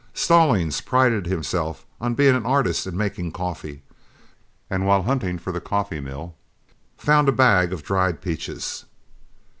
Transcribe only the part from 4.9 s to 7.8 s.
hunting for the coffee mill, found a bag